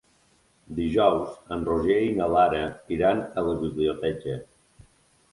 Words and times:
Dijous 0.77 1.33
en 1.55 1.65
Roger 1.67 1.97
i 2.05 2.15
na 2.19 2.29
Lara 2.35 2.61
iran 2.95 3.21
a 3.41 3.43
la 3.49 3.53
biblioteca. 3.59 4.39